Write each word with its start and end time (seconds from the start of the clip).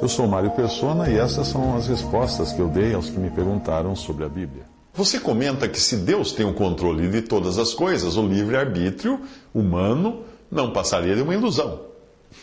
Eu 0.00 0.08
sou 0.08 0.26
Mário 0.26 0.50
Persona 0.52 1.10
e 1.10 1.18
essas 1.18 1.48
são 1.48 1.76
as 1.76 1.88
respostas 1.88 2.52
que 2.52 2.60
eu 2.60 2.68
dei 2.68 2.94
aos 2.94 3.10
que 3.10 3.18
me 3.18 3.30
perguntaram 3.30 3.96
sobre 3.96 4.24
a 4.24 4.28
Bíblia. 4.28 4.64
Você 4.94 5.20
comenta 5.20 5.68
que 5.68 5.78
se 5.78 5.96
Deus 5.96 6.32
tem 6.32 6.46
o 6.46 6.54
controle 6.54 7.08
de 7.08 7.22
todas 7.22 7.58
as 7.58 7.74
coisas, 7.74 8.16
o 8.16 8.26
livre-arbítrio 8.26 9.20
humano 9.54 10.22
não 10.50 10.72
passaria 10.72 11.14
de 11.14 11.22
uma 11.22 11.34
ilusão. 11.34 11.80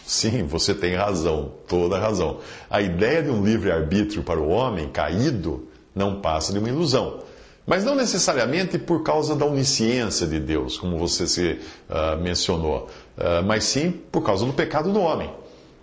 Sim, 0.05 0.43
você 0.43 0.73
tem 0.73 0.95
razão, 0.95 1.51
toda 1.67 1.97
razão. 1.97 2.39
A 2.69 2.81
ideia 2.81 3.23
de 3.23 3.29
um 3.29 3.43
livre-arbítrio 3.43 4.23
para 4.23 4.39
o 4.39 4.49
homem 4.49 4.89
caído 4.89 5.67
não 5.93 6.21
passa 6.21 6.53
de 6.53 6.59
uma 6.59 6.69
ilusão. 6.69 7.19
Mas 7.65 7.83
não 7.83 7.95
necessariamente 7.95 8.77
por 8.77 9.01
causa 9.01 9.35
da 9.35 9.45
onisciência 9.45 10.27
de 10.27 10.39
Deus, 10.39 10.77
como 10.77 10.97
você 10.99 11.25
se 11.25 11.59
uh, 11.89 12.21
mencionou, 12.21 12.87
uh, 13.17 13.43
mas 13.43 13.63
sim 13.63 13.91
por 14.11 14.21
causa 14.21 14.45
do 14.45 14.53
pecado 14.53 14.93
do 14.93 14.99
homem. 14.99 15.29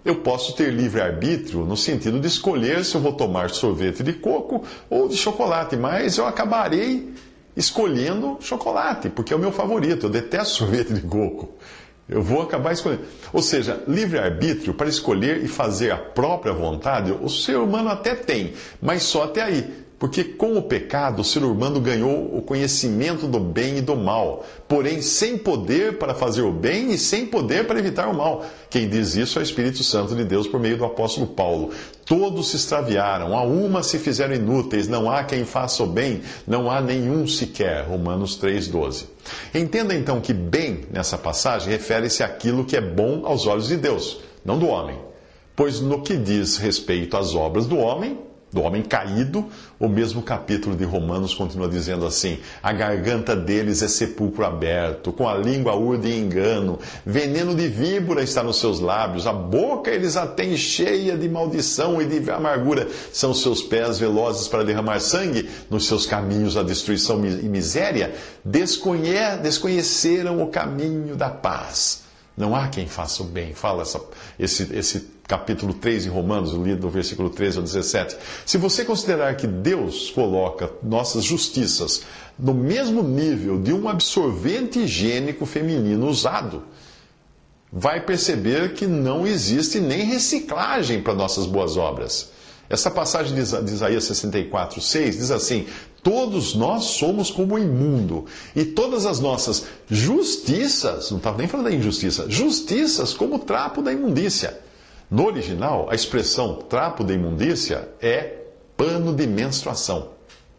Eu 0.04 0.16
posso 0.16 0.54
ter 0.54 0.72
livre-arbítrio 0.72 1.64
no 1.64 1.76
sentido 1.76 2.18
de 2.18 2.26
escolher 2.26 2.84
se 2.84 2.94
eu 2.94 3.00
vou 3.00 3.12
tomar 3.12 3.50
sorvete 3.50 4.02
de 4.02 4.12
coco 4.12 4.64
ou 4.90 5.08
de 5.08 5.16
chocolate, 5.16 5.76
mas 5.76 6.18
eu 6.18 6.26
acabarei 6.26 7.14
escolhendo 7.56 8.38
chocolate, 8.40 9.08
porque 9.08 9.32
é 9.32 9.36
o 9.36 9.38
meu 9.38 9.52
favorito. 9.52 10.06
Eu 10.06 10.10
detesto 10.10 10.54
sorvete 10.66 10.92
de 10.92 11.02
coco. 11.02 11.50
Eu 12.08 12.20
vou 12.20 12.42
acabar 12.42 12.72
escolhendo. 12.72 13.04
Ou 13.32 13.40
seja, 13.40 13.82
livre-arbítrio 13.86 14.74
para 14.74 14.88
escolher 14.88 15.42
e 15.42 15.48
fazer 15.48 15.92
a 15.92 15.96
própria 15.96 16.52
vontade, 16.52 17.12
o 17.12 17.28
ser 17.28 17.56
humano 17.56 17.88
até 17.88 18.14
tem, 18.14 18.54
mas 18.80 19.04
só 19.04 19.24
até 19.24 19.42
aí. 19.42 19.81
Porque 20.02 20.24
com 20.24 20.58
o 20.58 20.62
pecado 20.62 21.22
o 21.22 21.24
ser 21.24 21.44
humano 21.44 21.80
ganhou 21.80 22.36
o 22.36 22.42
conhecimento 22.42 23.28
do 23.28 23.38
bem 23.38 23.78
e 23.78 23.80
do 23.80 23.94
mal, 23.94 24.44
porém 24.66 25.00
sem 25.00 25.38
poder 25.38 25.96
para 25.96 26.12
fazer 26.12 26.42
o 26.42 26.50
bem 26.50 26.90
e 26.90 26.98
sem 26.98 27.24
poder 27.24 27.68
para 27.68 27.78
evitar 27.78 28.08
o 28.08 28.12
mal. 28.12 28.44
Quem 28.68 28.88
diz 28.88 29.14
isso 29.14 29.38
é 29.38 29.42
o 29.42 29.44
Espírito 29.44 29.84
Santo 29.84 30.16
de 30.16 30.24
Deus 30.24 30.48
por 30.48 30.58
meio 30.58 30.76
do 30.76 30.84
apóstolo 30.84 31.28
Paulo. 31.28 31.70
Todos 32.04 32.48
se 32.48 32.56
extraviaram, 32.56 33.38
a 33.38 33.44
uma 33.44 33.84
se 33.84 33.96
fizeram 33.96 34.34
inúteis, 34.34 34.88
não 34.88 35.08
há 35.08 35.22
quem 35.22 35.44
faça 35.44 35.84
o 35.84 35.86
bem, 35.86 36.22
não 36.48 36.68
há 36.68 36.80
nenhum 36.80 37.24
sequer. 37.28 37.84
Romanos 37.84 38.36
3,12. 38.42 39.04
Entenda 39.54 39.94
então 39.94 40.20
que 40.20 40.32
bem 40.32 40.80
nessa 40.90 41.16
passagem 41.16 41.70
refere-se 41.70 42.24
àquilo 42.24 42.64
que 42.64 42.76
é 42.76 42.80
bom 42.80 43.24
aos 43.24 43.46
olhos 43.46 43.68
de 43.68 43.76
Deus, 43.76 44.18
não 44.44 44.58
do 44.58 44.66
homem. 44.66 44.98
Pois 45.54 45.80
no 45.80 46.02
que 46.02 46.16
diz 46.16 46.56
respeito 46.56 47.16
às 47.16 47.36
obras 47.36 47.66
do 47.66 47.78
homem, 47.78 48.18
do 48.52 48.60
homem 48.60 48.82
caído, 48.82 49.46
o 49.80 49.88
mesmo 49.88 50.22
capítulo 50.22 50.76
de 50.76 50.84
Romanos 50.84 51.34
continua 51.34 51.68
dizendo 51.68 52.04
assim: 52.04 52.38
a 52.62 52.72
garganta 52.72 53.34
deles 53.34 53.82
é 53.82 53.88
sepulcro 53.88 54.44
aberto, 54.44 55.12
com 55.12 55.28
a 55.28 55.34
língua 55.34 55.74
urde 55.74 56.14
engano, 56.14 56.78
veneno 57.04 57.54
de 57.54 57.66
víbora 57.68 58.22
está 58.22 58.42
nos 58.42 58.60
seus 58.60 58.78
lábios, 58.78 59.26
a 59.26 59.32
boca 59.32 59.90
eles 59.90 60.16
a 60.16 60.26
têm 60.26 60.56
cheia 60.56 61.16
de 61.16 61.28
maldição 61.28 62.00
e 62.02 62.04
de 62.04 62.30
amargura, 62.30 62.88
são 63.12 63.32
seus 63.32 63.62
pés 63.62 63.98
velozes 63.98 64.48
para 64.48 64.64
derramar 64.64 65.00
sangue, 65.00 65.48
nos 65.70 65.86
seus 65.86 66.04
caminhos 66.04 66.56
a 66.56 66.62
destruição 66.62 67.24
e 67.24 67.48
miséria, 67.48 68.14
Desconhe 68.44 69.12
desconheceram 69.42 70.42
o 70.42 70.48
caminho 70.48 71.16
da 71.16 71.30
paz. 71.30 72.02
Não 72.36 72.56
há 72.56 72.68
quem 72.68 72.86
faça 72.86 73.22
o 73.22 73.26
bem, 73.26 73.54
fala 73.54 73.82
essa, 73.82 74.00
esse, 74.38 74.74
esse 74.74 75.10
capítulo 75.26 75.74
3 75.74 76.04
de 76.04 76.08
Romanos, 76.08 76.52
lido 76.52 76.80
do 76.80 76.90
versículo 76.90 77.28
13 77.28 77.58
ao 77.58 77.62
17. 77.62 78.16
Se 78.46 78.56
você 78.56 78.84
considerar 78.84 79.36
que 79.36 79.46
Deus 79.46 80.10
coloca 80.10 80.70
nossas 80.82 81.24
justiças 81.24 82.02
no 82.38 82.54
mesmo 82.54 83.02
nível 83.02 83.60
de 83.60 83.72
um 83.72 83.88
absorvente 83.88 84.80
higiênico 84.80 85.44
feminino 85.44 86.08
usado, 86.08 86.64
vai 87.70 88.00
perceber 88.04 88.74
que 88.74 88.86
não 88.86 89.26
existe 89.26 89.78
nem 89.78 90.04
reciclagem 90.04 91.02
para 91.02 91.14
nossas 91.14 91.46
boas 91.46 91.76
obras. 91.76 92.30
Essa 92.68 92.90
passagem 92.90 93.34
de 93.34 93.40
Isaías 93.40 94.04
64, 94.04 94.80
6 94.80 95.16
diz 95.18 95.30
assim: 95.30 95.66
Todos 96.02 96.54
nós 96.54 96.84
somos 96.84 97.30
como 97.30 97.58
imundo, 97.58 98.26
e 98.56 98.64
todas 98.64 99.06
as 99.06 99.20
nossas 99.20 99.66
justiças, 99.88 101.10
não 101.10 101.18
estava 101.18 101.38
nem 101.38 101.46
falando 101.46 101.66
da 101.66 101.74
injustiça, 101.74 102.26
justiças 102.28 103.14
como 103.14 103.38
trapo 103.38 103.80
da 103.80 103.92
imundícia. 103.92 104.58
No 105.08 105.26
original, 105.26 105.88
a 105.90 105.94
expressão 105.94 106.56
trapo 106.56 107.04
de 107.04 107.14
imundícia 107.14 107.88
é 108.00 108.38
pano 108.76 109.14
de 109.14 109.26
menstruação. 109.26 110.08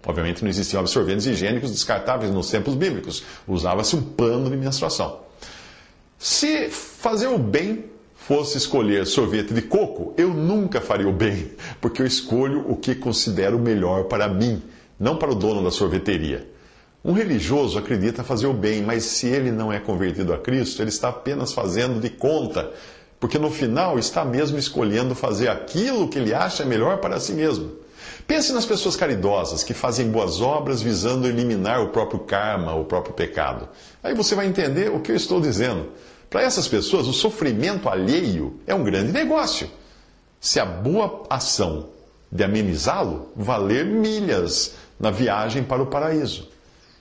Obviamente 0.05 0.43
não 0.43 0.49
existiam 0.49 0.79
absorventes 0.79 1.25
higiênicos 1.25 1.71
descartáveis 1.71 2.31
nos 2.31 2.49
tempos 2.49 2.75
bíblicos. 2.75 3.23
Usava-se 3.47 3.95
um 3.95 4.01
pano 4.01 4.49
de 4.49 4.57
menstruação. 4.57 5.19
Se 6.19 6.69
fazer 6.69 7.27
o 7.27 7.37
bem 7.37 7.85
fosse 8.15 8.57
escolher 8.57 9.05
sorvete 9.05 9.53
de 9.53 9.61
coco, 9.61 10.13
eu 10.17 10.29
nunca 10.33 10.79
faria 10.79 11.07
o 11.07 11.11
bem, 11.11 11.51
porque 11.81 12.01
eu 12.01 12.05
escolho 12.05 12.63
o 12.69 12.77
que 12.77 12.95
considero 12.95 13.59
melhor 13.59 14.05
para 14.05 14.29
mim, 14.29 14.61
não 14.99 15.17
para 15.17 15.31
o 15.31 15.35
dono 15.35 15.63
da 15.63 15.71
sorveteria. 15.71 16.47
Um 17.03 17.13
religioso 17.13 17.77
acredita 17.77 18.23
fazer 18.23 18.47
o 18.47 18.53
bem, 18.53 18.81
mas 18.81 19.03
se 19.03 19.27
ele 19.27 19.51
não 19.51 19.71
é 19.71 19.79
convertido 19.79 20.33
a 20.33 20.37
Cristo, 20.37 20.81
ele 20.81 20.89
está 20.89 21.09
apenas 21.09 21.51
fazendo 21.53 21.99
de 21.99 22.09
conta 22.09 22.71
porque 23.23 23.39
no 23.39 23.49
final 23.49 23.97
está 23.97 24.25
mesmo 24.25 24.57
escolhendo 24.57 25.15
fazer 25.15 25.47
aquilo 25.47 26.09
que 26.09 26.19
ele 26.19 26.33
acha 26.33 26.65
melhor 26.65 26.97
para 26.97 27.21
si 27.21 27.31
mesmo. 27.31 27.71
Pense 28.27 28.51
nas 28.51 28.65
pessoas 28.65 28.97
caridosas 28.97 29.63
que 29.63 29.73
fazem 29.73 30.11
boas 30.11 30.41
obras 30.41 30.81
visando 30.81 31.25
eliminar 31.25 31.81
o 31.81 31.87
próprio 31.87 32.19
karma, 32.19 32.75
o 32.75 32.83
próprio 32.83 33.13
pecado. 33.13 33.69
Aí 34.03 34.13
você 34.13 34.35
vai 34.35 34.45
entender 34.45 34.91
o 34.91 34.99
que 34.99 35.09
eu 35.09 35.15
estou 35.15 35.39
dizendo. 35.39 35.87
Para 36.29 36.41
essas 36.41 36.67
pessoas, 36.67 37.07
o 37.07 37.13
sofrimento 37.13 37.87
alheio 37.87 38.59
é 38.67 38.75
um 38.75 38.83
grande 38.83 39.13
negócio. 39.13 39.71
Se 40.37 40.59
a 40.59 40.65
boa 40.65 41.23
ação 41.29 41.91
de 42.33 42.43
amenizá-lo 42.43 43.29
valer 43.35 43.85
milhas 43.85 44.73
na 44.99 45.11
viagem 45.11 45.63
para 45.63 45.83
o 45.83 45.85
paraíso. 45.85 46.49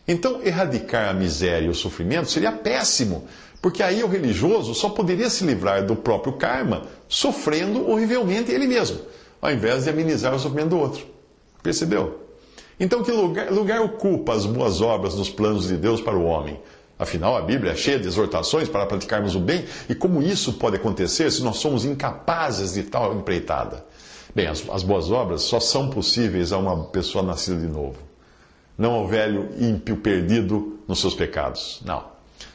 Então, 0.06 0.42
erradicar 0.44 1.08
a 1.08 1.14
miséria 1.14 1.66
e 1.66 1.70
o 1.70 1.74
sofrimento 1.74 2.30
seria 2.30 2.52
péssimo, 2.52 3.26
porque 3.62 3.82
aí 3.82 4.04
o 4.04 4.08
religioso 4.08 4.74
só 4.74 4.90
poderia 4.90 5.30
se 5.30 5.44
livrar 5.44 5.86
do 5.86 5.96
próprio 5.96 6.34
karma 6.34 6.82
sofrendo 7.08 7.88
horrivelmente 7.88 8.52
ele 8.52 8.66
mesmo, 8.66 9.00
ao 9.40 9.50
invés 9.50 9.84
de 9.84 9.90
amenizar 9.90 10.34
o 10.34 10.38
sofrimento 10.38 10.70
do 10.70 10.78
outro. 10.78 11.06
Percebeu? 11.62 12.20
Então, 12.78 13.02
que 13.02 13.10
lugar, 13.10 13.50
lugar 13.50 13.80
ocupa 13.80 14.34
as 14.34 14.44
boas 14.44 14.82
obras 14.82 15.14
nos 15.14 15.30
planos 15.30 15.68
de 15.68 15.76
Deus 15.76 16.00
para 16.00 16.16
o 16.16 16.24
homem? 16.24 16.60
Afinal, 16.98 17.36
a 17.36 17.40
Bíblia 17.40 17.72
é 17.72 17.76
cheia 17.76 17.98
de 17.98 18.06
exortações 18.06 18.68
para 18.68 18.84
praticarmos 18.84 19.34
o 19.34 19.40
bem, 19.40 19.64
e 19.88 19.94
como 19.94 20.20
isso 20.20 20.54
pode 20.54 20.76
acontecer 20.76 21.30
se 21.30 21.42
nós 21.42 21.56
somos 21.56 21.84
incapazes 21.86 22.74
de 22.74 22.82
tal 22.82 23.14
empreitada? 23.14 23.84
Bem, 24.34 24.46
as, 24.46 24.68
as 24.70 24.82
boas 24.82 25.10
obras 25.10 25.42
só 25.42 25.60
são 25.60 25.90
possíveis 25.90 26.52
a 26.52 26.58
uma 26.58 26.84
pessoa 26.84 27.22
nascida 27.22 27.60
de 27.60 27.66
novo, 27.66 27.98
não 28.78 28.92
ao 28.92 29.06
velho 29.06 29.50
ímpio 29.58 29.96
perdido 29.98 30.78
nos 30.88 31.00
seus 31.00 31.14
pecados. 31.14 31.80
Não. 31.84 32.12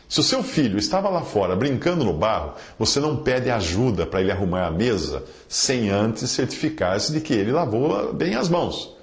Se 0.10 0.22
o 0.22 0.24
seu 0.24 0.42
filho 0.42 0.80
estava 0.80 1.10
lá 1.10 1.22
fora 1.22 1.56
brincando 1.56 2.06
no 2.06 2.14
barro, 2.14 2.54
você 2.80 3.00
não 3.00 3.18
pede 3.18 3.50
ajuda 3.50 4.06
para 4.06 4.22
ele 4.22 4.32
arrumar 4.32 4.66
a 4.66 4.72
mesa 4.72 5.24
sem 5.50 5.90
antes 5.90 6.32
certificar-se 6.32 7.12
de 7.12 7.20
que 7.20 7.34
ele 7.34 7.52
lavou 7.52 8.14
bem 8.14 8.36
as 8.36 8.48
mãos. 8.48 8.96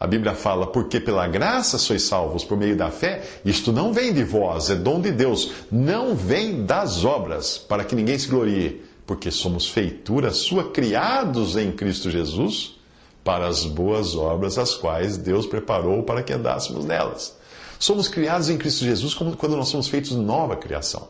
A 0.00 0.06
Bíblia 0.06 0.34
fala, 0.34 0.66
porque 0.66 0.98
pela 0.98 1.28
graça 1.28 1.78
sois 1.78 2.02
salvos 2.02 2.42
por 2.42 2.56
meio 2.56 2.76
da 2.76 2.90
fé, 2.90 3.22
isto 3.44 3.70
não 3.70 3.92
vem 3.92 4.12
de 4.12 4.24
vós, 4.24 4.68
é 4.68 4.74
dom 4.74 5.00
de 5.00 5.12
Deus, 5.12 5.52
não 5.70 6.16
vem 6.16 6.64
das 6.64 7.04
obras, 7.04 7.56
para 7.56 7.84
que 7.84 7.94
ninguém 7.94 8.18
se 8.18 8.26
glorie, 8.26 8.82
porque 9.06 9.30
somos 9.30 9.68
feitura 9.68 10.30
sua, 10.30 10.70
criados 10.70 11.56
em 11.56 11.72
Cristo 11.72 12.10
Jesus, 12.10 12.76
para 13.24 13.46
as 13.46 13.64
boas 13.64 14.14
obras, 14.14 14.58
as 14.58 14.74
quais 14.74 15.16
Deus 15.16 15.46
preparou 15.46 16.02
para 16.02 16.22
que 16.22 16.32
andássemos 16.32 16.84
nelas. 16.84 17.36
Somos 17.78 18.08
criados 18.08 18.48
em 18.48 18.56
Cristo 18.56 18.84
Jesus 18.84 19.14
como 19.14 19.36
quando 19.36 19.56
nós 19.56 19.68
somos 19.68 19.88
feitos 19.88 20.12
nova 20.12 20.56
criação. 20.56 21.08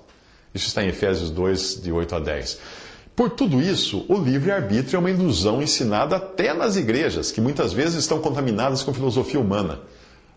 Isso 0.55 0.69
está 0.69 0.85
em 0.85 0.89
Efésios 0.89 1.31
2, 1.31 1.83
de 1.83 1.93
8 1.93 2.15
a 2.15 2.19
10. 2.19 2.59
Por 3.15 3.31
tudo 3.31 3.61
isso, 3.61 4.07
o 4.09 4.19
livre-arbítrio 4.19 4.97
é 4.97 4.99
uma 4.99 5.11
ilusão 5.11 5.63
ensinada 5.63 6.17
até 6.17 6.55
nas 6.55 6.77
igrejas, 6.77 7.31
que 7.31 7.41
muitas 7.41 7.73
vezes 7.73 7.97
estão 7.97 8.21
contaminadas 8.21 8.83
com 8.83 8.95
filosofia 8.95 9.39
humana. 9.39 9.81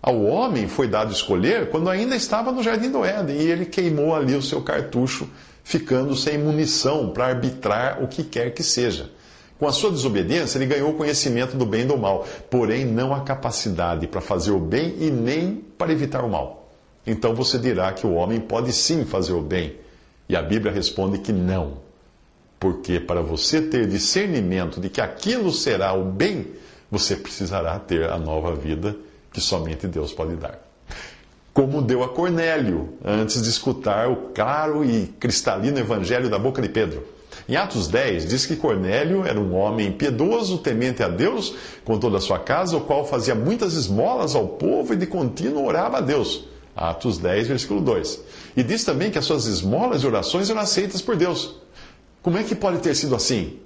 Ao 0.02 0.22
homem 0.24 0.68
foi 0.68 0.88
dado 0.88 1.12
escolher 1.12 1.70
quando 1.70 1.90
ainda 1.90 2.16
estava 2.16 2.52
no 2.52 2.62
jardim 2.62 2.92
do 2.92 3.04
Éden 3.04 3.38
e 3.38 3.50
ele 3.50 3.66
queimou 3.66 4.14
ali 4.14 4.36
o 4.36 4.42
seu 4.42 4.62
cartucho, 4.62 5.28
ficando 5.66 6.16
sem 6.16 6.38
munição 6.38 7.10
para 7.10 7.26
arbitrar 7.26 8.02
o 8.02 8.08
que 8.08 8.24
quer 8.24 8.54
que 8.54 8.62
seja. 8.62 9.10
Com 9.58 9.68
a 9.68 9.72
sua 9.72 9.90
desobediência, 9.90 10.60
ele 10.60 10.68
ganhou 10.68 10.92
o 10.92 10.94
conhecimento 10.94 11.58
do 11.58 11.66
bem 11.66 11.82
e 11.82 11.86
do 11.86 11.98
mal, 11.98 12.26
porém 12.52 12.86
não 12.86 13.14
a 13.14 13.22
capacidade 13.22 14.06
para 14.06 14.22
fazer 14.22 14.52
o 14.52 14.60
bem 14.60 14.96
e 15.00 15.10
nem 15.10 15.56
para 15.78 15.92
evitar 15.92 16.24
o 16.24 16.30
mal. 16.30 16.70
Então 17.06 17.34
você 17.34 17.58
dirá 17.58 17.92
que 17.94 18.06
o 18.06 18.14
homem 18.14 18.40
pode 18.40 18.72
sim 18.72 19.06
fazer 19.06 19.34
o 19.34 19.42
bem. 19.42 19.76
E 20.30 20.36
a 20.36 20.42
Bíblia 20.42 20.72
responde 20.72 21.18
que 21.18 21.34
não. 21.34 21.78
Porque 22.60 23.00
para 23.00 23.22
você 23.22 23.60
ter 23.60 23.88
discernimento 23.88 24.80
de 24.80 24.88
que 24.88 25.02
aquilo 25.02 25.52
será 25.52 25.94
o 25.94 26.06
bem, 26.06 26.48
você 26.92 27.16
precisará 27.16 27.80
ter 27.80 28.08
a 28.10 28.20
nova 28.20 28.56
vida 28.56 28.96
que 29.34 29.42
somente 29.42 29.88
Deus 29.88 30.14
pode 30.14 30.36
dar. 30.36 30.60
Como 31.56 31.82
deu 31.82 32.04
a 32.04 32.10
Cornélio 32.10 32.96
antes 33.02 33.42
de 33.42 33.48
escutar 33.48 34.10
o 34.10 34.34
claro 34.34 34.84
e 34.84 35.08
cristalino 35.18 35.80
evangelho 35.80 36.30
da 36.30 36.38
boca 36.38 36.62
de 36.62 36.68
Pedro. 36.68 37.08
Em 37.48 37.56
Atos 37.56 37.88
10, 37.88 38.28
diz 38.28 38.46
que 38.46 38.58
Cornélio 38.58 39.26
era 39.26 39.40
um 39.40 39.56
homem 39.56 39.90
piedoso, 39.90 40.58
temente 40.58 41.02
a 41.02 41.08
Deus, 41.08 41.56
com 41.86 41.98
toda 41.98 42.18
a 42.18 42.20
sua 42.20 42.40
casa, 42.40 42.76
o 42.76 42.82
qual 42.82 43.08
fazia 43.08 43.34
muitas 43.34 43.74
esmolas 43.74 44.36
ao 44.36 44.50
povo 44.50 44.94
e 44.94 44.98
de 44.98 45.08
contínuo 45.08 45.66
orava 45.66 46.00
a 46.00 46.02
Deus. 46.02 46.46
Atos 46.76 47.20
10, 47.20 47.48
versículo 47.48 47.80
2. 47.80 48.20
E 48.58 48.62
diz 48.62 48.84
também 48.84 49.10
que 49.10 49.18
as 49.18 49.24
suas 49.24 49.46
esmolas 49.46 50.04
e 50.04 50.08
orações 50.08 50.50
eram 50.50 50.60
aceitas 50.60 51.02
por 51.02 51.16
Deus. 51.16 51.56
Como 52.22 52.38
é 52.38 52.44
que 52.44 52.54
pode 52.54 52.80
ter 52.80 52.94
sido 52.96 53.16
assim? 53.16 53.62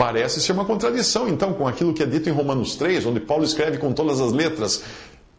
Parece 0.00 0.40
ser 0.40 0.52
uma 0.52 0.64
contradição, 0.64 1.28
então, 1.28 1.52
com 1.52 1.68
aquilo 1.68 1.92
que 1.92 2.02
é 2.02 2.06
dito 2.06 2.26
em 2.26 2.32
Romanos 2.32 2.74
3, 2.74 3.04
onde 3.04 3.20
Paulo 3.20 3.44
escreve 3.44 3.76
com 3.76 3.92
todas 3.92 4.18
as 4.18 4.32
letras: 4.32 4.82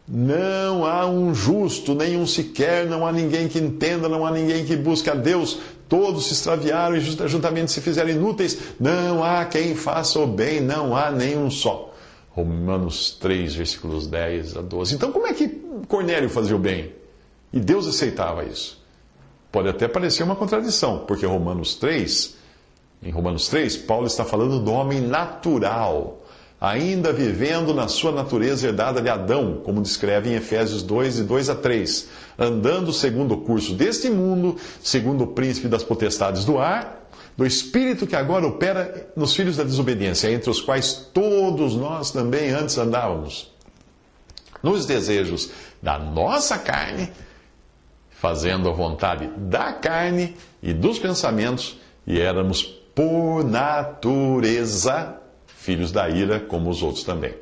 Não 0.06 0.84
há 0.84 1.06
um 1.06 1.34
justo, 1.34 1.94
nenhum 1.94 2.26
sequer, 2.26 2.86
não 2.86 3.06
há 3.06 3.12
ninguém 3.12 3.48
que 3.48 3.58
entenda, 3.58 4.08
não 4.08 4.26
há 4.26 4.30
ninguém 4.30 4.64
que 4.64 4.76
busque 4.76 5.08
a 5.08 5.14
Deus. 5.14 5.58
Todos 5.88 6.26
se 6.26 6.32
extraviaram 6.32 6.96
e 6.96 7.00
juntamente 7.00 7.70
se 7.70 7.80
fizeram 7.80 8.10
inúteis. 8.10 8.58
Não 8.80 9.22
há 9.22 9.44
quem 9.44 9.74
faça 9.74 10.18
o 10.18 10.26
bem, 10.26 10.60
não 10.60 10.96
há 10.96 11.10
nenhum 11.10 11.50
só. 11.50 11.92
Romanos 12.30 13.10
3, 13.20 13.54
versículos 13.54 14.06
10 14.06 14.56
a 14.56 14.62
12. 14.62 14.94
Então, 14.94 15.12
como 15.12 15.26
é 15.26 15.34
que 15.34 15.48
Cornélio 15.86 16.30
fazia 16.30 16.56
o 16.56 16.58
bem? 16.58 16.92
E 17.52 17.60
Deus 17.60 17.86
aceitava 17.86 18.44
isso. 18.44 18.82
Pode 19.50 19.68
até 19.68 19.86
parecer 19.86 20.22
uma 20.22 20.34
contradição, 20.34 21.00
porque 21.00 21.26
Romanos 21.26 21.74
3, 21.74 22.36
em 23.02 23.10
Romanos 23.10 23.48
3, 23.48 23.76
Paulo 23.76 24.06
está 24.06 24.24
falando 24.24 24.60
do 24.60 24.72
homem 24.72 25.00
natural, 25.00 26.21
ainda 26.62 27.12
vivendo 27.12 27.74
na 27.74 27.88
sua 27.88 28.12
natureza 28.12 28.68
herdada 28.68 29.02
de 29.02 29.08
Adão, 29.08 29.60
como 29.64 29.82
descreve 29.82 30.30
em 30.30 30.34
Efésios 30.34 30.80
2, 30.84 31.16
de 31.16 31.24
2 31.24 31.50
a 31.50 31.56
3, 31.56 32.08
andando 32.38 32.92
segundo 32.92 33.34
o 33.34 33.40
curso 33.40 33.74
deste 33.74 34.08
mundo, 34.08 34.56
segundo 34.80 35.24
o 35.24 35.26
príncipe 35.26 35.66
das 35.66 35.82
potestades 35.82 36.44
do 36.44 36.60
ar, 36.60 37.08
do 37.36 37.44
espírito 37.44 38.06
que 38.06 38.14
agora 38.14 38.46
opera 38.46 39.10
nos 39.16 39.34
filhos 39.34 39.56
da 39.56 39.64
desobediência, 39.64 40.30
entre 40.30 40.50
os 40.50 40.60
quais 40.60 40.92
todos 41.12 41.74
nós 41.74 42.12
também 42.12 42.50
antes 42.50 42.78
andávamos, 42.78 43.50
nos 44.62 44.86
desejos 44.86 45.50
da 45.82 45.98
nossa 45.98 46.56
carne, 46.60 47.10
fazendo 48.08 48.68
a 48.68 48.72
vontade 48.72 49.28
da 49.36 49.72
carne 49.72 50.36
e 50.62 50.72
dos 50.72 51.00
pensamentos, 51.00 51.76
e 52.06 52.20
éramos 52.20 52.62
por 52.94 53.42
natureza 53.42 55.21
filhos 55.62 55.92
da 55.92 56.08
ira, 56.08 56.40
como 56.40 56.68
os 56.68 56.82
outros 56.82 57.04
também. 57.04 57.34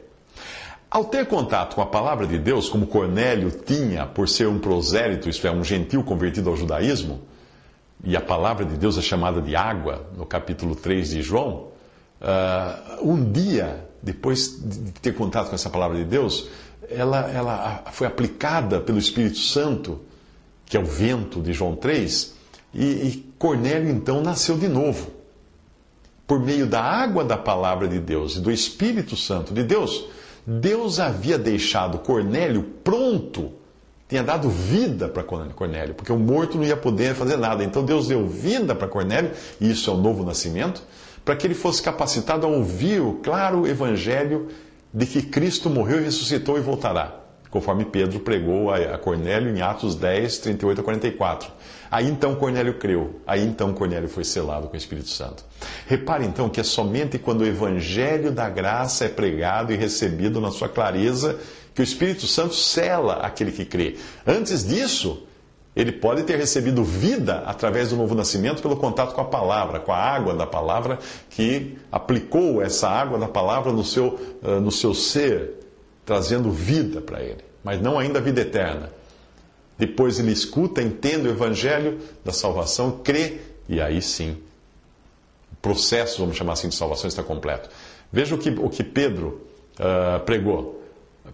Ao 0.91 1.05
ter 1.05 1.27
contato 1.27 1.75
com 1.75 1.83
a 1.83 1.87
palavra 1.87 2.27
de 2.27 2.39
Deus, 2.39 2.69
como 2.69 2.87
Cornélio 2.87 3.51
tinha, 3.51 4.07
por 4.07 4.29
ser 4.29 4.47
um 4.49 4.59
prosélito, 4.59 5.29
isto 5.29 5.47
é, 5.47 5.51
um 5.51 5.65
gentil 5.65 6.03
convertido 6.03 6.51
ao 6.51 6.57
judaísmo, 6.57 7.21
e 8.05 8.17
a 8.17 8.21
palavra 8.21 8.65
de 8.65 8.77
Deus 8.77 8.99
é 8.99 9.03
chamada 9.03 9.41
de 9.41 9.57
água, 9.57 10.07
no 10.17 10.27
capítulo 10.27 10.75
3 10.75 11.11
de 11.11 11.23
João, 11.23 11.69
uh, 12.21 13.09
um 13.09 13.31
dia, 13.31 13.87
depois 14.03 14.61
de 14.61 14.93
ter 14.93 15.15
contato 15.15 15.49
com 15.49 15.55
essa 15.55 15.71
palavra 15.71 15.97
de 15.97 16.05
Deus, 16.05 16.49
ela, 16.91 17.31
ela 17.31 17.85
foi 17.93 18.07
aplicada 18.07 18.81
pelo 18.81 18.99
Espírito 18.99 19.39
Santo, 19.39 20.01
que 20.67 20.77
é 20.77 20.81
o 20.81 20.85
vento 20.85 21.41
de 21.41 21.53
João 21.53 21.77
3, 21.77 22.35
e, 22.75 22.85
e 22.85 23.33
Cornélio 23.39 23.91
então 23.91 24.21
nasceu 24.23 24.59
de 24.59 24.69
novo. 24.69 25.20
Por 26.31 26.39
meio 26.39 26.65
da 26.65 26.81
água 26.81 27.25
da 27.25 27.37
palavra 27.37 27.89
de 27.89 27.99
Deus 27.99 28.37
e 28.37 28.41
do 28.41 28.53
Espírito 28.53 29.17
Santo 29.17 29.53
de 29.53 29.65
Deus, 29.65 30.07
Deus 30.47 31.01
havia 31.01 31.37
deixado 31.37 31.99
Cornélio 31.99 32.63
pronto 32.85 33.51
tinha 34.09 34.23
dado 34.23 34.49
vida 34.49 35.09
para 35.09 35.25
Cornélio, 35.25 35.95
porque 35.95 36.13
o 36.13 36.19
morto 36.19 36.57
não 36.57 36.65
ia 36.65 36.77
poder 36.77 37.17
fazer 37.17 37.37
nada. 37.37 37.65
Então 37.65 37.85
Deus 37.85 38.07
deu 38.07 38.29
vida 38.29 38.77
para 38.77 38.87
Cornélio, 38.87 39.33
e 39.61 39.71
isso 39.71 39.91
é 39.91 39.93
o 39.93 39.97
novo 39.97 40.25
nascimento, 40.25 40.83
para 41.25 41.35
que 41.35 41.49
ele 41.49 41.55
fosse 41.55 41.83
capacitado 41.83 42.47
a 42.47 42.49
ouvir 42.49 43.01
o 43.01 43.15
claro 43.23 43.67
evangelho 43.67 44.47
de 44.95 45.07
que 45.07 45.23
Cristo 45.23 45.69
morreu 45.69 46.01
e 46.01 46.05
ressuscitou 46.05 46.57
e 46.59 46.61
voltará, 46.61 47.20
conforme 47.51 47.85
Pedro 47.85 48.21
pregou 48.21 48.73
a 48.73 48.97
Cornélio 48.97 49.55
em 49.55 49.61
Atos 49.61 49.95
10, 49.95 50.39
38 50.39 50.81
a 50.81 50.85
44. 50.85 51.51
Aí 51.91 52.09
então 52.09 52.37
Cornélio 52.37 52.75
creu, 52.75 53.21
aí 53.27 53.45
então 53.45 53.73
Cornélio 53.75 54.09
foi 54.09 54.23
selado 54.23 54.69
com 54.69 54.75
o 54.75 54.77
Espírito 54.77 55.09
Santo. 55.09 55.45
Repare 55.87 56.25
então 56.25 56.49
que 56.49 56.61
é 56.61 56.63
somente 56.63 57.19
quando 57.19 57.41
o 57.41 57.47
evangelho 57.47 58.31
da 58.31 58.49
graça 58.49 59.05
é 59.05 59.09
pregado 59.09 59.73
e 59.73 59.77
recebido 59.77 60.41
na 60.41 60.53
sua 60.53 60.69
clareza 60.69 61.39
que 61.75 61.81
o 61.81 61.85
Espírito 61.85 62.27
Santo 62.27 62.55
sela 62.55 63.15
aquele 63.15 63.51
que 63.51 63.65
crê. 63.65 63.97
Antes 64.25 64.65
disso, 64.65 65.27
ele 65.75 65.93
pode 65.93 66.25
ter 66.25 66.37
recebido 66.37 66.83
vida 66.83 67.43
através 67.47 67.91
do 67.91 67.97
novo 67.97 68.15
nascimento 68.15 68.61
pelo 68.61 68.77
contato 68.77 69.15
com 69.15 69.21
a 69.21 69.25
palavra, 69.25 69.81
com 69.81 69.93
a 69.93 69.97
água 69.97 70.35
da 70.35 70.47
palavra, 70.47 70.99
que 71.29 71.79
aplicou 71.91 72.61
essa 72.61 72.89
água 72.89 73.19
da 73.19 73.29
palavra 73.29 73.73
no 73.73 73.85
seu, 73.85 74.19
uh, 74.43 74.61
no 74.61 74.71
seu 74.71 74.93
ser, 74.93 75.60
trazendo 76.05 76.51
vida 76.51 77.01
para 77.01 77.23
ele, 77.23 77.45
mas 77.63 77.81
não 77.81 77.99
ainda 77.99 78.21
vida 78.21 78.41
eterna. 78.41 78.91
Depois 79.79 80.19
ele 80.19 80.33
escuta, 80.33 80.83
entende 80.83 81.29
o 81.29 81.31
evangelho 81.31 81.99
da 82.25 82.33
salvação, 82.33 83.01
crê, 83.03 83.41
e 83.69 83.81
aí 83.81 84.03
sim, 84.03 84.37
o 85.53 85.57
processo, 85.57 86.21
vamos 86.21 86.37
chamar 86.37 86.53
assim, 86.53 86.69
de 86.69 86.75
salvação 86.75 87.09
está 87.09 87.23
completo. 87.23 87.71
Veja 88.13 88.35
o 88.35 88.39
que, 88.39 88.51
o 88.51 88.69
que 88.69 88.85
Pedro 88.85 89.47
uh, 89.79 90.21
pregou 90.25 90.83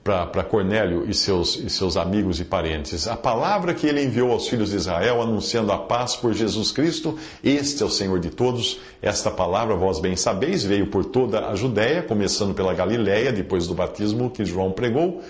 para 0.02 0.44
Cornélio 0.44 1.08
e 1.08 1.14
seus, 1.14 1.56
e 1.56 1.70
seus 1.70 1.96
amigos 1.96 2.38
e 2.40 2.44
parentes. 2.44 3.08
A 3.08 3.16
palavra 3.16 3.74
que 3.74 3.86
ele 3.86 4.02
enviou 4.02 4.30
aos 4.30 4.48
filhos 4.48 4.70
de 4.70 4.76
Israel, 4.76 5.22
anunciando 5.22 5.72
a 5.72 5.78
paz 5.78 6.14
por 6.14 6.32
Jesus 6.32 6.70
Cristo, 6.70 7.18
este 7.42 7.82
é 7.82 7.86
o 7.86 7.90
Senhor 7.90 8.20
de 8.20 8.30
todos. 8.30 8.80
Esta 9.00 9.30
palavra, 9.30 9.74
vós 9.74 9.98
bem 9.98 10.16
sabeis, 10.16 10.64
veio 10.64 10.88
por 10.88 11.04
toda 11.04 11.48
a 11.48 11.54
Judéia, 11.54 12.02
começando 12.02 12.54
pela 12.54 12.74
Galiléia, 12.74 13.32
depois 13.32 13.66
do 13.66 13.74
batismo 13.74 14.30
que 14.30 14.44
João 14.44 14.70
pregou 14.70 15.22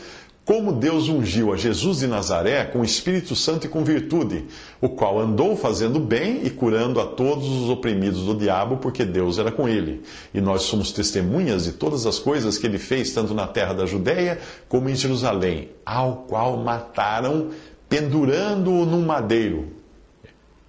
como 0.46 0.70
Deus 0.70 1.08
ungiu 1.08 1.52
a 1.52 1.56
Jesus 1.56 1.98
de 1.98 2.06
Nazaré 2.06 2.64
com 2.66 2.78
o 2.78 2.84
Espírito 2.84 3.34
Santo 3.34 3.66
e 3.66 3.68
com 3.68 3.82
virtude, 3.82 4.46
o 4.80 4.88
qual 4.88 5.18
andou 5.18 5.56
fazendo 5.56 5.98
bem 5.98 6.46
e 6.46 6.50
curando 6.50 7.00
a 7.00 7.04
todos 7.04 7.48
os 7.48 7.68
oprimidos 7.68 8.22
do 8.22 8.32
diabo, 8.36 8.76
porque 8.76 9.04
Deus 9.04 9.40
era 9.40 9.50
com 9.50 9.68
ele. 9.68 10.02
E 10.32 10.40
nós 10.40 10.62
somos 10.62 10.92
testemunhas 10.92 11.64
de 11.64 11.72
todas 11.72 12.06
as 12.06 12.20
coisas 12.20 12.58
que 12.58 12.66
ele 12.66 12.78
fez, 12.78 13.12
tanto 13.12 13.34
na 13.34 13.48
terra 13.48 13.74
da 13.74 13.86
Judéia 13.86 14.38
como 14.68 14.88
em 14.88 14.94
Jerusalém, 14.94 15.70
ao 15.84 16.24
qual 16.28 16.56
mataram, 16.58 17.50
pendurando-o 17.88 18.86
num 18.86 19.04
madeiro. 19.04 19.66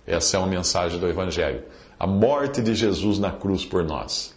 Essa 0.08 0.38
é 0.38 0.40
uma 0.40 0.48
mensagem 0.48 1.00
do 1.00 1.08
Evangelho. 1.08 1.62
A 2.00 2.08
morte 2.08 2.64
de 2.64 2.74
Jesus 2.74 3.20
na 3.20 3.30
cruz 3.30 3.64
por 3.64 3.84
nós. 3.84 4.37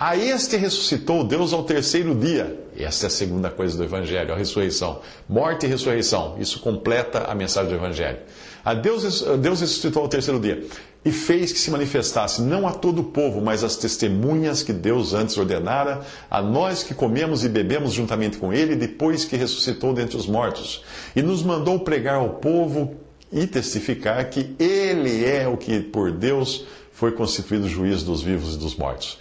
A 0.00 0.16
este 0.16 0.56
ressuscitou 0.56 1.24
Deus 1.24 1.52
ao 1.52 1.64
terceiro 1.64 2.14
dia. 2.14 2.56
Essa 2.78 3.06
é 3.06 3.08
a 3.08 3.10
segunda 3.10 3.50
coisa 3.50 3.76
do 3.76 3.82
Evangelho, 3.82 4.32
a 4.32 4.36
ressurreição. 4.36 5.00
Morte 5.28 5.66
e 5.66 5.68
ressurreição. 5.68 6.36
Isso 6.38 6.60
completa 6.60 7.24
a 7.24 7.34
mensagem 7.34 7.68
do 7.68 7.74
Evangelho. 7.74 8.18
A 8.64 8.74
Deus, 8.74 9.22
Deus 9.40 9.60
ressuscitou 9.60 10.02
ao 10.02 10.08
terceiro 10.08 10.38
dia 10.38 10.64
e 11.04 11.10
fez 11.10 11.50
que 11.50 11.58
se 11.58 11.68
manifestasse 11.72 12.40
não 12.40 12.68
a 12.68 12.70
todo 12.70 13.00
o 13.00 13.04
povo, 13.06 13.40
mas 13.40 13.64
as 13.64 13.74
testemunhas 13.74 14.62
que 14.62 14.72
Deus 14.72 15.14
antes 15.14 15.36
ordenara, 15.36 16.02
a 16.30 16.40
nós 16.40 16.84
que 16.84 16.94
comemos 16.94 17.42
e 17.44 17.48
bebemos 17.48 17.92
juntamente 17.92 18.36
com 18.36 18.52
Ele, 18.52 18.76
depois 18.76 19.24
que 19.24 19.34
ressuscitou 19.34 19.92
dentre 19.92 20.16
os 20.16 20.28
mortos. 20.28 20.84
E 21.16 21.22
nos 21.22 21.42
mandou 21.42 21.80
pregar 21.80 22.16
ao 22.16 22.34
povo 22.34 22.94
e 23.32 23.48
testificar 23.48 24.30
que 24.30 24.54
Ele 24.60 25.24
é 25.24 25.48
o 25.48 25.56
que 25.56 25.80
por 25.80 26.12
Deus 26.12 26.66
foi 26.92 27.10
constituído 27.10 27.68
juiz 27.68 28.04
dos 28.04 28.22
vivos 28.22 28.54
e 28.54 28.58
dos 28.58 28.76
mortos. 28.76 29.18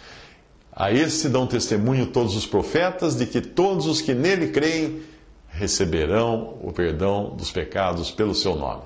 A 0.80 0.92
esse 0.92 1.28
dão 1.28 1.48
testemunho 1.48 2.06
todos 2.06 2.36
os 2.36 2.46
profetas 2.46 3.16
de 3.16 3.26
que 3.26 3.42
todos 3.42 3.88
os 3.88 4.00
que 4.00 4.14
nele 4.14 4.50
creem 4.50 5.02
receberão 5.50 6.60
o 6.62 6.72
perdão 6.72 7.36
dos 7.36 7.50
pecados 7.50 8.12
pelo 8.12 8.36
seu 8.36 8.56
nome. 8.56 8.84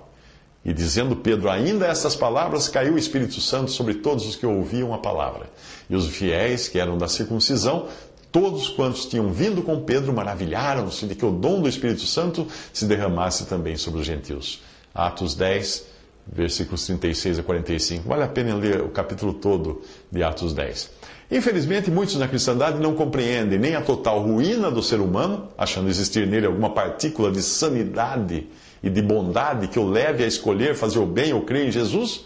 E 0.63 0.71
dizendo 0.71 1.17
Pedro 1.17 1.49
ainda 1.49 1.85
essas 1.85 2.15
palavras, 2.15 2.69
caiu 2.69 2.93
o 2.93 2.97
Espírito 2.97 3.41
Santo 3.41 3.71
sobre 3.71 3.95
todos 3.95 4.25
os 4.25 4.37
que 4.37 4.45
ouviam 4.45 4.93
a 4.93 4.99
palavra. 4.99 5.49
E 5.89 5.95
os 5.97 6.07
fiéis, 6.07 6.69
que 6.69 6.79
eram 6.79 6.97
da 6.97 7.09
circuncisão, 7.09 7.89
todos 8.31 8.69
quantos 8.69 9.05
tinham 9.05 9.33
vindo 9.33 9.61
com 9.61 9.81
Pedro, 9.81 10.13
maravilharam-se 10.13 11.05
de 11.05 11.13
que 11.13 11.25
o 11.25 11.31
dom 11.31 11.59
do 11.61 11.67
Espírito 11.67 12.05
Santo 12.05 12.47
se 12.71 12.85
derramasse 12.85 13.47
também 13.47 13.75
sobre 13.75 13.99
os 13.99 14.05
gentios. 14.05 14.61
Atos 14.95 15.35
10, 15.35 15.87
versículos 16.25 16.85
36 16.85 17.39
a 17.39 17.43
45. 17.43 18.07
Vale 18.07 18.23
a 18.23 18.29
pena 18.29 18.55
ler 18.55 18.79
o 18.79 18.87
capítulo 18.87 19.33
todo 19.33 19.81
de 20.09 20.23
Atos 20.23 20.53
10. 20.53 20.89
Infelizmente, 21.31 21.89
muitos 21.89 22.17
na 22.17 22.27
cristandade 22.27 22.77
não 22.77 22.93
compreendem 22.93 23.57
nem 23.57 23.73
a 23.73 23.81
total 23.81 24.21
ruína 24.21 24.69
do 24.69 24.83
ser 24.83 24.99
humano, 24.99 25.47
achando 25.57 25.87
existir 25.87 26.27
nele 26.27 26.45
alguma 26.45 26.71
partícula 26.71 27.31
de 27.31 27.41
sanidade 27.41 28.47
e 28.83 28.89
de 28.89 29.01
bondade 29.01 29.69
que 29.69 29.79
o 29.79 29.87
leve 29.87 30.25
a 30.25 30.27
escolher 30.27 30.75
fazer 30.75 30.99
o 30.99 31.05
bem 31.05 31.31
ou 31.31 31.43
crer 31.43 31.67
em 31.67 31.71
Jesus, 31.71 32.25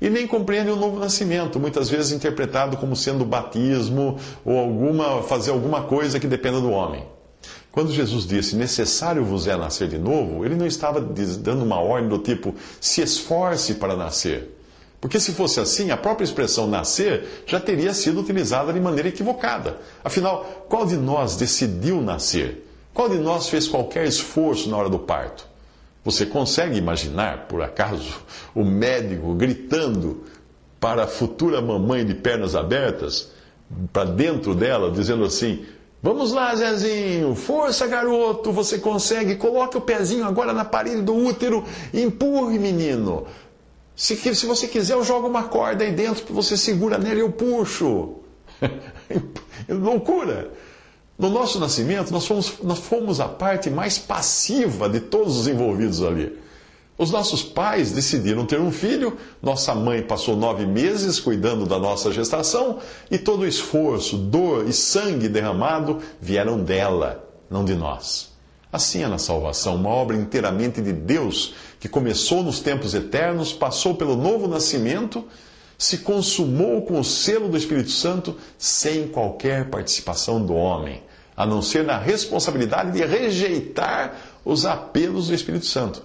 e 0.00 0.08
nem 0.08 0.24
compreendem 0.24 0.72
o 0.72 0.76
novo 0.76 1.00
nascimento, 1.00 1.58
muitas 1.58 1.90
vezes 1.90 2.12
interpretado 2.12 2.76
como 2.76 2.94
sendo 2.94 3.24
batismo 3.24 4.18
ou 4.44 4.56
alguma, 4.56 5.22
fazer 5.24 5.50
alguma 5.50 5.82
coisa 5.82 6.20
que 6.20 6.26
dependa 6.28 6.60
do 6.60 6.70
homem. 6.70 7.04
Quando 7.72 7.90
Jesus 7.90 8.24
disse 8.24 8.54
necessário 8.54 9.24
vos 9.24 9.48
é 9.48 9.56
nascer 9.56 9.88
de 9.88 9.98
novo, 9.98 10.44
ele 10.44 10.54
não 10.54 10.66
estava 10.66 11.00
dando 11.00 11.64
uma 11.64 11.80
ordem 11.80 12.08
do 12.08 12.18
tipo 12.18 12.54
se 12.80 13.00
esforce 13.00 13.74
para 13.74 13.96
nascer 13.96 14.53
Porque 15.04 15.20
se 15.20 15.32
fosse 15.32 15.60
assim, 15.60 15.90
a 15.90 15.98
própria 15.98 16.24
expressão 16.24 16.66
nascer 16.66 17.44
já 17.44 17.60
teria 17.60 17.92
sido 17.92 18.22
utilizada 18.22 18.72
de 18.72 18.80
maneira 18.80 19.10
equivocada. 19.10 19.76
Afinal, 20.02 20.64
qual 20.66 20.86
de 20.86 20.96
nós 20.96 21.36
decidiu 21.36 22.00
nascer? 22.00 22.66
Qual 22.94 23.10
de 23.10 23.18
nós 23.18 23.50
fez 23.50 23.68
qualquer 23.68 24.06
esforço 24.06 24.66
na 24.70 24.78
hora 24.78 24.88
do 24.88 24.98
parto? 24.98 25.46
Você 26.02 26.24
consegue 26.24 26.78
imaginar, 26.78 27.48
por 27.48 27.60
acaso, 27.60 28.14
o 28.54 28.64
médico 28.64 29.34
gritando 29.34 30.24
para 30.80 31.04
a 31.04 31.06
futura 31.06 31.60
mamãe 31.60 32.02
de 32.06 32.14
pernas 32.14 32.54
abertas, 32.54 33.30
para 33.92 34.06
dentro 34.06 34.54
dela, 34.54 34.90
dizendo 34.90 35.24
assim: 35.24 35.66
Vamos 36.02 36.32
lá, 36.32 36.54
Zezinho, 36.54 37.34
força, 37.34 37.86
garoto, 37.86 38.50
você 38.52 38.78
consegue, 38.78 39.36
coloque 39.36 39.76
o 39.76 39.82
pezinho 39.82 40.24
agora 40.24 40.54
na 40.54 40.64
parede 40.64 41.02
do 41.02 41.14
útero, 41.14 41.62
empurre, 41.92 42.58
menino. 42.58 43.26
Se, 43.96 44.16
se 44.16 44.46
você 44.46 44.66
quiser, 44.66 44.94
eu 44.94 45.04
jogo 45.04 45.28
uma 45.28 45.44
corda 45.44 45.84
aí 45.84 45.92
dentro, 45.92 46.34
você 46.34 46.56
segura 46.56 46.98
nela 46.98 47.16
e 47.16 47.20
eu 47.20 47.30
puxo. 47.30 48.16
Loucura! 49.68 50.50
No 51.16 51.30
nosso 51.30 51.60
nascimento, 51.60 52.10
nós 52.10 52.26
fomos, 52.26 52.54
nós 52.62 52.78
fomos 52.80 53.20
a 53.20 53.28
parte 53.28 53.70
mais 53.70 53.98
passiva 53.98 54.88
de 54.88 54.98
todos 54.98 55.38
os 55.38 55.46
envolvidos 55.46 56.02
ali. 56.02 56.36
Os 56.98 57.10
nossos 57.10 57.42
pais 57.42 57.92
decidiram 57.92 58.46
ter 58.46 58.60
um 58.60 58.70
filho, 58.70 59.16
nossa 59.42 59.74
mãe 59.74 60.02
passou 60.02 60.36
nove 60.36 60.64
meses 60.64 61.18
cuidando 61.18 61.66
da 61.66 61.78
nossa 61.78 62.12
gestação 62.12 62.78
e 63.10 63.18
todo 63.18 63.40
o 63.40 63.46
esforço, 63.46 64.16
dor 64.16 64.68
e 64.68 64.72
sangue 64.72 65.28
derramado 65.28 65.98
vieram 66.20 66.62
dela, 66.62 67.28
não 67.50 67.64
de 67.64 67.74
nós. 67.74 68.32
Assim 68.72 69.04
é 69.04 69.08
na 69.08 69.18
salvação, 69.18 69.76
uma 69.76 69.88
obra 69.88 70.16
inteiramente 70.16 70.80
de 70.80 70.92
Deus 70.92 71.54
que 71.84 71.88
começou 71.90 72.42
nos 72.42 72.60
tempos 72.60 72.94
eternos, 72.94 73.52
passou 73.52 73.94
pelo 73.94 74.16
novo 74.16 74.48
nascimento, 74.48 75.22
se 75.76 75.98
consumou 75.98 76.80
com 76.80 76.98
o 76.98 77.04
selo 77.04 77.46
do 77.46 77.58
Espírito 77.58 77.90
Santo 77.90 78.38
sem 78.56 79.06
qualquer 79.06 79.68
participação 79.68 80.42
do 80.42 80.54
homem, 80.54 81.02
a 81.36 81.44
não 81.44 81.60
ser 81.60 81.84
na 81.84 81.98
responsabilidade 81.98 82.90
de 82.92 83.04
rejeitar 83.04 84.16
os 84.46 84.64
apelos 84.64 85.28
do 85.28 85.34
Espírito 85.34 85.66
Santo. 85.66 86.02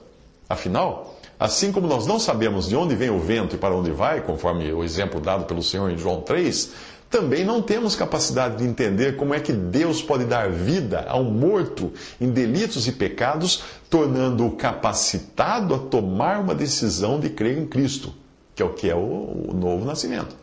Afinal, 0.50 1.18
assim 1.40 1.72
como 1.72 1.88
nós 1.88 2.06
não 2.06 2.20
sabemos 2.20 2.68
de 2.68 2.76
onde 2.76 2.94
vem 2.94 3.10
o 3.10 3.18
vento 3.18 3.56
e 3.56 3.58
para 3.58 3.74
onde 3.74 3.92
vai, 3.92 4.20
conforme 4.20 4.74
o 4.74 4.84
exemplo 4.84 5.22
dado 5.22 5.46
pelo 5.46 5.64
Senhor 5.64 5.90
em 5.90 5.98
João 5.98 6.20
3, 6.20 6.74
também 7.10 7.44
não 7.44 7.62
temos 7.62 7.96
capacidade 7.96 8.58
de 8.58 8.64
entender 8.64 9.16
como 9.16 9.34
é 9.34 9.40
que 9.40 9.52
Deus 9.52 10.02
pode 10.02 10.26
dar 10.26 10.52
vida 10.52 11.06
a 11.08 11.18
um 11.18 11.32
morto 11.32 11.92
em 12.22 12.30
delitos 12.30 12.88
e 12.88 12.92
pecados, 12.92 13.64
tornando-o 13.90 14.52
capacitado 14.52 15.74
a 15.74 15.80
tomar 15.80 16.40
uma 16.40 16.54
decisão 16.54 17.20
de 17.20 17.30
crer 17.30 17.58
em 17.58 17.66
Cristo, 17.66 18.14
que 18.54 18.62
é 18.62 18.66
o 18.66 18.74
que 18.74 18.88
é 18.88 18.96
o, 18.96 19.52
novo 19.56 19.86
nascimento. 19.86 20.36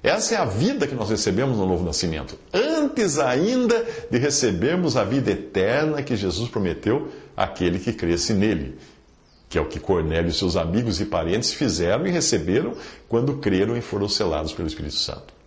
Essa 0.00 0.36
é 0.36 0.38
a 0.38 0.44
vida 0.44 0.86
que 0.86 0.94
nós 0.94 1.10
recebemos 1.10 1.58
no 1.58 1.66
novo 1.66 1.84
nascimento, 1.84 2.38
antes 2.54 3.18
ainda 3.18 3.84
de 4.08 4.18
recebermos 4.18 4.96
a 4.96 5.02
vida 5.02 5.32
eterna 5.32 6.00
que 6.00 6.14
Jesus 6.14 6.48
prometeu 6.48 7.08
àquele 7.36 7.80
que 7.80 7.92
cresce 7.92 8.32
nele, 8.32 8.78
que 9.48 9.58
é 9.58 9.60
o 9.60 9.66
que 9.66 9.80
Cornélio 9.80 10.30
e 10.30 10.32
seus 10.32 10.54
amigos 10.54 11.00
e 11.00 11.06
parentes 11.06 11.52
fizeram 11.52 12.06
e 12.06 12.10
receberam 12.12 12.74
quando 13.08 13.38
creram 13.38 13.76
e 13.76 13.80
foram 13.80 14.08
selados 14.08 14.52
pelo 14.52 14.68
Espírito 14.68 14.94
Santo. 14.94 15.37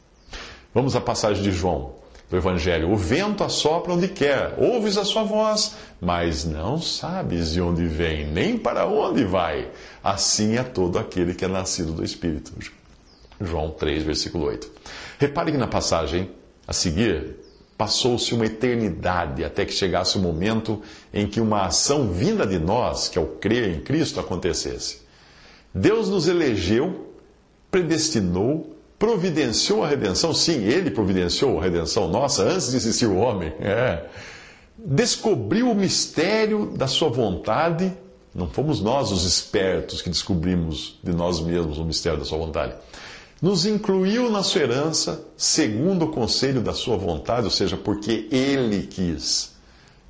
Vamos 0.74 0.96
à 0.96 1.02
passagem 1.02 1.44
de 1.44 1.52
João, 1.52 1.96
do 2.30 2.38
Evangelho. 2.38 2.92
O 2.92 2.96
vento 2.96 3.44
assopra 3.44 3.94
onde 3.94 4.08
quer, 4.08 4.56
ouves 4.58 4.98
a 4.98 5.04
sua 5.04 5.24
voz, 5.24 5.76
mas 6.00 6.46
não 6.46 6.82
sabes 6.82 7.52
de 7.52 7.62
onde 7.62 7.86
vem, 7.86 8.26
nem 8.26 8.58
para 8.58 8.88
onde 8.88 9.24
vai. 9.26 9.70
Assim 10.04 10.58
é 10.58 10.64
todo 10.64 10.98
aquele 10.98 11.34
que 11.34 11.44
é 11.44 11.48
nascido 11.48 11.92
do 11.92 12.04
Espírito. 12.04 12.54
João 13.40 13.72
3, 13.72 14.04
versículo 14.04 14.46
8. 14.46 14.72
Repare 15.20 15.52
que 15.52 15.58
na 15.58 15.68
passagem 15.68 16.30
a 16.68 16.74
seguir, 16.74 17.36
passou-se 17.78 18.34
uma 18.34 18.46
eternidade 18.46 19.44
até 19.44 19.66
que 19.66 19.74
chegasse 19.74 20.18
o 20.18 20.22
momento 20.22 20.82
em 21.14 21.28
que 21.28 21.42
uma 21.42 21.66
ação 21.66 22.12
vinda 22.12 22.46
de 22.46 22.60
nós, 22.60 23.10
que 23.10 23.18
é 23.18 23.22
o 23.22 23.26
crer 23.26 23.76
em 23.76 23.82
Cristo, 23.82 24.20
acontecesse. 24.20 25.02
Deus 25.74 26.08
nos 26.08 26.28
elegeu, 26.28 27.14
predestinou, 27.70 28.71
providenciou 29.02 29.84
a 29.84 29.88
redenção, 29.88 30.32
sim, 30.32 30.64
ele 30.64 30.92
providenciou 30.92 31.60
a 31.60 31.64
redenção 31.64 32.08
nossa 32.08 32.44
antes 32.44 32.70
de 32.70 32.78
existir 32.78 33.08
o 33.08 33.18
homem. 33.18 33.52
É. 33.60 34.06
Descobriu 34.78 35.72
o 35.72 35.76
mistério 35.76 36.68
da 36.68 36.86
sua 36.86 37.10
vontade. 37.10 37.92
Não 38.34 38.48
fomos 38.48 38.80
nós 38.80 39.12
os 39.12 39.26
espertos 39.26 40.04
que 40.04 40.10
descobrimos 40.12 41.00
de 41.04 41.14
nós 41.14 41.40
mesmos 41.40 41.80
o 41.80 41.84
mistério 41.84 42.20
da 42.20 42.26
sua 42.26 42.38
vontade. 42.38 42.76
Nos 43.42 43.66
incluiu 43.66 44.30
na 44.30 44.44
sua 44.44 44.62
herança, 44.62 45.26
segundo 45.36 46.06
o 46.06 46.12
conselho 46.12 46.62
da 46.62 46.74
sua 46.76 46.96
vontade, 46.96 47.46
ou 47.46 47.52
seja, 47.52 47.76
porque 47.76 48.28
ele 48.32 48.84
quis, 48.84 49.54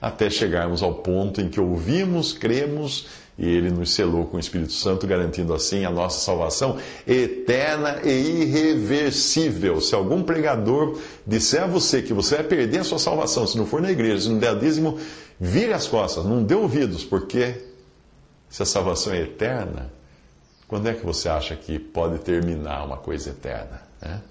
até 0.02 0.30
chegarmos 0.30 0.84
ao 0.84 0.96
ponto 0.96 1.40
em 1.40 1.48
que 1.48 1.62
ouvimos, 1.62 2.34
cremos 2.34 3.08
e 3.38 3.48
ele 3.48 3.72
nos 3.72 3.94
selou 3.94 4.26
com 4.26 4.38
o 4.38 4.40
Espírito 4.40 4.74
Santo, 4.74 5.08
garantindo 5.08 5.54
assim 5.54 5.86
a 5.86 5.90
nossa 5.90 6.20
salvação 6.20 6.78
eterna 7.08 8.02
e 8.04 8.44
irreversível. 8.44 9.82
Se 9.82 9.96
algum 9.96 10.22
pregador 10.22 10.98
disser 11.26 11.64
a 11.64 11.68
você 11.68 12.02
que 12.02 12.14
você 12.14 12.36
vai 12.36 12.44
perder 12.44 12.80
a 12.80 12.84
sua 12.84 13.00
salvação 13.00 13.48
se 13.48 13.58
não 13.58 13.66
for 13.66 13.82
na 13.82 13.92
igreja, 13.92 14.24
se 14.24 14.30
não 14.30 14.38
der 14.38 14.58
dízimo, 14.60 15.00
vire 15.40 15.74
as 15.74 15.88
costas, 15.88 16.26
não 16.26 16.44
dê 16.44 16.54
ouvidos, 16.54 17.04
porque 17.04 17.56
se 18.50 18.62
a 18.62 18.66
salvação 18.66 19.14
é 19.14 19.22
eterna, 19.22 19.92
quando 20.68 20.88
é 20.88 20.94
que 20.94 21.06
você 21.06 21.28
acha 21.28 21.56
que 21.56 21.80
pode 21.80 22.20
terminar 22.20 22.86
uma 22.86 22.98
coisa 22.98 23.30
eterna? 23.30 23.82
Né? 24.02 24.22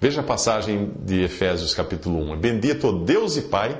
Veja 0.00 0.20
a 0.20 0.24
passagem 0.24 0.92
de 1.04 1.22
Efésios 1.22 1.74
capítulo 1.74 2.18
1. 2.32 2.38
Bendito 2.38 2.92
Deus 3.04 3.36
e 3.36 3.42
Pai 3.42 3.78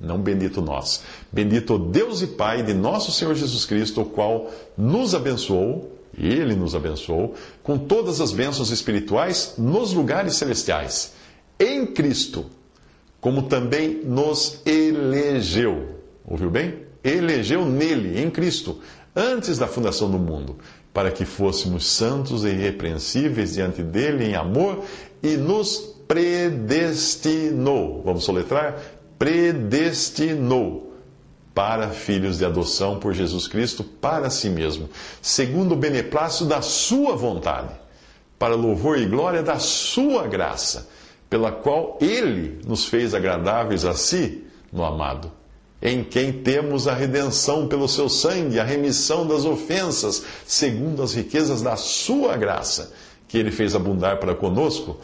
não 0.00 0.18
bendito 0.18 0.62
nós. 0.62 1.02
Bendito 1.30 1.78
Deus 1.78 2.22
e 2.22 2.26
Pai 2.26 2.62
de 2.62 2.72
nosso 2.72 3.12
Senhor 3.12 3.34
Jesus 3.34 3.66
Cristo, 3.66 4.00
o 4.00 4.06
qual 4.06 4.50
nos 4.76 5.14
abençoou, 5.14 5.98
Ele 6.16 6.54
nos 6.54 6.74
abençoou, 6.74 7.34
com 7.62 7.76
todas 7.76 8.20
as 8.20 8.32
bênçãos 8.32 8.70
espirituais 8.70 9.54
nos 9.58 9.92
lugares 9.92 10.36
celestiais, 10.36 11.12
em 11.58 11.86
Cristo, 11.86 12.46
como 13.20 13.42
também 13.42 14.02
nos 14.02 14.60
elegeu. 14.64 16.00
Ouviu 16.24 16.50
bem? 16.50 16.74
Elegeu 17.04 17.66
nele, 17.66 18.20
em 18.20 18.30
Cristo, 18.30 18.78
antes 19.14 19.58
da 19.58 19.66
fundação 19.66 20.10
do 20.10 20.18
mundo, 20.18 20.56
para 20.92 21.10
que 21.10 21.24
fôssemos 21.24 21.86
santos 21.86 22.44
e 22.44 22.48
irrepreensíveis 22.48 23.54
diante 23.54 23.82
dele 23.82 24.24
em 24.24 24.34
amor 24.34 24.84
e 25.22 25.36
nos 25.36 25.76
predestinou. 26.08 28.02
Vamos 28.02 28.24
soletrar? 28.24 28.80
Predestinou 29.20 30.94
para 31.54 31.90
filhos 31.90 32.38
de 32.38 32.44
adoção 32.46 32.98
por 32.98 33.12
Jesus 33.12 33.46
Cristo 33.46 33.84
para 33.84 34.30
si 34.30 34.48
mesmo, 34.48 34.88
segundo 35.20 35.72
o 35.72 35.76
beneplácito 35.76 36.46
da 36.46 36.62
sua 36.62 37.14
vontade, 37.14 37.74
para 38.38 38.54
louvor 38.54 38.98
e 38.98 39.04
glória 39.04 39.42
da 39.42 39.58
sua 39.58 40.26
graça, 40.26 40.88
pela 41.28 41.52
qual 41.52 41.98
ele 42.00 42.62
nos 42.66 42.86
fez 42.86 43.12
agradáveis 43.14 43.84
a 43.84 43.92
si 43.92 44.42
no 44.72 44.82
amado, 44.82 45.30
em 45.82 46.02
quem 46.02 46.32
temos 46.32 46.88
a 46.88 46.94
redenção 46.94 47.68
pelo 47.68 47.86
seu 47.86 48.08
sangue, 48.08 48.58
a 48.58 48.64
remissão 48.64 49.26
das 49.26 49.44
ofensas, 49.44 50.24
segundo 50.46 51.02
as 51.02 51.12
riquezas 51.12 51.60
da 51.60 51.76
sua 51.76 52.38
graça, 52.38 52.94
que 53.28 53.36
ele 53.36 53.50
fez 53.50 53.74
abundar 53.74 54.18
para 54.18 54.34
conosco 54.34 54.98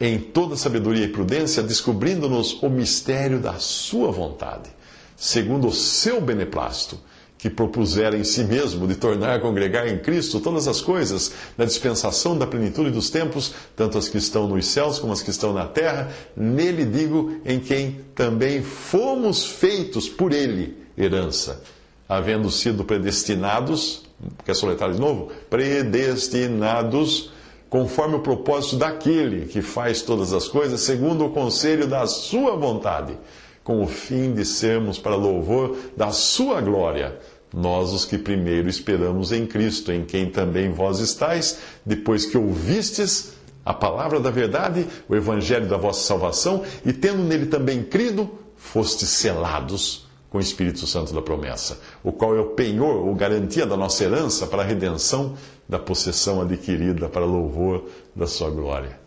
em 0.00 0.18
toda 0.18 0.56
sabedoria 0.56 1.04
e 1.04 1.08
prudência, 1.08 1.62
descobrindo-nos 1.62 2.62
o 2.62 2.68
mistério 2.68 3.40
da 3.40 3.54
Sua 3.54 4.12
vontade, 4.12 4.70
segundo 5.16 5.68
o 5.68 5.72
seu 5.72 6.20
beneplácito, 6.20 6.98
que 7.36 7.48
propusera 7.48 8.16
em 8.16 8.24
si 8.24 8.42
mesmo 8.42 8.86
de 8.86 8.96
tornar 8.96 9.36
a 9.36 9.40
congregar 9.40 9.86
em 9.86 9.98
Cristo 9.98 10.40
todas 10.40 10.66
as 10.66 10.80
coisas, 10.80 11.32
na 11.56 11.64
dispensação 11.64 12.36
da 12.36 12.46
plenitude 12.46 12.90
dos 12.90 13.10
tempos, 13.10 13.54
tanto 13.76 13.96
as 13.96 14.08
que 14.08 14.18
estão 14.18 14.48
nos 14.48 14.66
céus 14.66 14.98
como 14.98 15.12
as 15.12 15.22
que 15.22 15.30
estão 15.30 15.52
na 15.52 15.64
terra, 15.64 16.10
nele 16.36 16.84
digo, 16.84 17.36
em 17.44 17.60
quem 17.60 18.00
também 18.14 18.62
fomos 18.62 19.46
feitos 19.46 20.08
por 20.08 20.32
ele 20.32 20.76
herança, 20.96 21.62
havendo 22.08 22.50
sido 22.50 22.84
predestinados, 22.84 24.02
quer 24.44 24.54
soletrar 24.54 24.92
de 24.92 25.00
novo? 25.00 25.30
Predestinados 25.48 27.30
conforme 27.68 28.16
o 28.16 28.20
propósito 28.20 28.76
daquele 28.76 29.46
que 29.46 29.60
faz 29.60 30.02
todas 30.02 30.32
as 30.32 30.48
coisas, 30.48 30.80
segundo 30.80 31.26
o 31.26 31.30
conselho 31.30 31.86
da 31.86 32.06
sua 32.06 32.56
vontade, 32.56 33.16
com 33.62 33.82
o 33.82 33.86
fim 33.86 34.32
de 34.32 34.44
sermos 34.44 34.98
para 34.98 35.14
louvor 35.14 35.76
da 35.96 36.10
sua 36.10 36.60
glória, 36.60 37.18
nós 37.52 37.92
os 37.92 38.04
que 38.04 38.16
primeiro 38.16 38.68
esperamos 38.68 39.32
em 39.32 39.46
Cristo, 39.46 39.92
em 39.92 40.04
quem 40.04 40.30
também 40.30 40.72
vós 40.72 40.98
estáis, 40.98 41.58
depois 41.84 42.24
que 42.26 42.38
ouvistes 42.38 43.34
a 43.64 43.74
palavra 43.74 44.18
da 44.18 44.30
verdade, 44.30 44.86
o 45.08 45.14
evangelho 45.14 45.68
da 45.68 45.76
vossa 45.76 46.00
salvação, 46.00 46.62
e 46.86 46.92
tendo 46.92 47.22
nele 47.22 47.46
também 47.46 47.82
crido, 47.82 48.30
fostes 48.56 49.10
selados 49.10 50.07
com 50.30 50.38
o 50.38 50.40
Espírito 50.40 50.86
Santo 50.86 51.14
da 51.14 51.22
promessa, 51.22 51.80
o 52.02 52.12
qual 52.12 52.36
é 52.36 52.40
o 52.40 52.50
penhor 52.50 53.06
ou 53.06 53.14
garantia 53.14 53.66
da 53.66 53.76
nossa 53.76 54.04
herança 54.04 54.46
para 54.46 54.62
a 54.62 54.64
redenção 54.64 55.34
da 55.68 55.78
possessão 55.78 56.40
adquirida 56.40 57.08
para 57.08 57.24
louvor 57.24 57.84
da 58.14 58.26
sua 58.26 58.50
glória. 58.50 58.98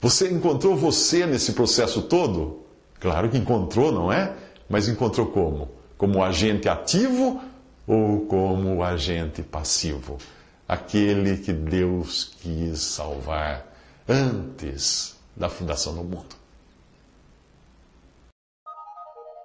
Você 0.00 0.30
encontrou 0.30 0.76
você 0.76 1.26
nesse 1.26 1.52
processo 1.52 2.02
todo? 2.02 2.60
Claro 2.98 3.28
que 3.28 3.38
encontrou, 3.38 3.92
não 3.92 4.12
é? 4.12 4.34
Mas 4.68 4.88
encontrou 4.88 5.26
como? 5.26 5.68
Como 5.96 6.22
agente 6.22 6.68
ativo 6.68 7.40
ou 7.86 8.20
como 8.26 8.82
agente 8.82 9.42
passivo? 9.42 10.18
Aquele 10.66 11.36
que 11.38 11.52
Deus 11.52 12.32
quis 12.40 12.80
salvar 12.80 13.66
antes 14.08 15.16
da 15.36 15.48
fundação 15.48 15.94
do 15.94 16.04
mundo. 16.04 16.39